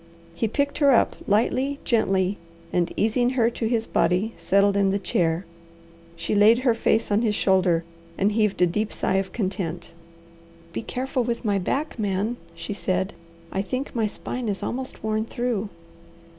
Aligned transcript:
He 0.33 0.47
picked 0.47 0.79
her 0.79 0.89
up 0.89 1.15
lightly, 1.27 1.77
gently, 1.83 2.39
and 2.73 2.91
easing 2.97 3.29
her 3.29 3.51
to 3.51 3.67
his 3.67 3.85
body 3.85 4.33
settled 4.35 4.75
in 4.75 4.89
the 4.89 4.97
chair. 4.97 5.45
She 6.15 6.33
laid 6.33 6.57
her 6.57 6.73
face 6.73 7.11
on 7.11 7.21
his 7.21 7.35
shoulder, 7.35 7.83
and 8.17 8.31
heaved 8.31 8.63
a 8.63 8.65
deep 8.65 8.91
sigh 8.91 9.17
of 9.17 9.31
content. 9.31 9.93
"Be 10.73 10.81
careful 10.81 11.23
with 11.23 11.45
my 11.45 11.59
back, 11.59 11.99
Man," 11.99 12.37
she 12.55 12.73
said. 12.73 13.13
"I 13.51 13.61
think 13.61 13.93
my 13.93 14.07
spine 14.07 14.49
is 14.49 14.63
almost 14.63 15.03
worn 15.03 15.23
through." 15.23 15.69